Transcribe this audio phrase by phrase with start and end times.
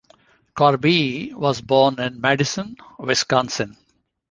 [0.55, 3.77] Korbee was born in Madison, Wisconsin.